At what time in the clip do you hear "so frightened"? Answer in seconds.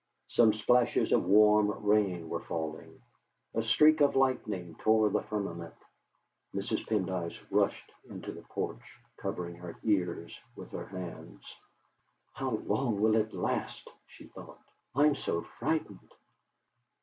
15.13-16.15